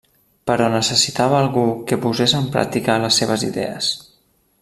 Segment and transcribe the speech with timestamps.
[0.51, 3.93] Però necessitava algú que posés en pràctica les seves idees.